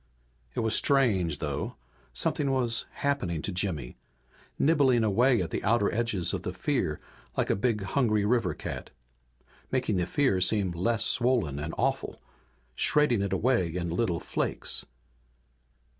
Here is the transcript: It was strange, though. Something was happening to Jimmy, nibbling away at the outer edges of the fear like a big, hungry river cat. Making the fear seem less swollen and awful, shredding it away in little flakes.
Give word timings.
It 0.55 0.61
was 0.61 0.73
strange, 0.73 1.37
though. 1.37 1.75
Something 2.11 2.49
was 2.49 2.87
happening 2.91 3.43
to 3.43 3.51
Jimmy, 3.51 3.97
nibbling 4.57 5.03
away 5.03 5.43
at 5.43 5.51
the 5.51 5.63
outer 5.63 5.93
edges 5.93 6.33
of 6.33 6.41
the 6.41 6.51
fear 6.53 6.99
like 7.37 7.51
a 7.51 7.55
big, 7.55 7.83
hungry 7.83 8.25
river 8.25 8.55
cat. 8.55 8.89
Making 9.71 9.97
the 9.97 10.07
fear 10.07 10.41
seem 10.41 10.71
less 10.71 11.05
swollen 11.05 11.59
and 11.59 11.75
awful, 11.77 12.19
shredding 12.73 13.21
it 13.21 13.31
away 13.31 13.75
in 13.75 13.91
little 13.91 14.19
flakes. 14.19 14.85